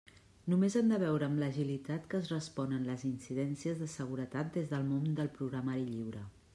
Només 0.53 0.75
hem 0.79 0.87
de 0.91 0.97
veure 1.03 1.27
amb 1.31 1.41
l'agilitat 1.43 2.09
que 2.13 2.17
es 2.21 2.31
responen 2.33 2.89
les 2.89 3.05
incidències 3.13 3.85
de 3.85 3.93
seguretat 4.01 4.53
des 4.61 4.75
del 4.75 4.93
món 4.93 5.09
del 5.23 5.35
programari 5.41 5.91
lliure. 5.97 6.29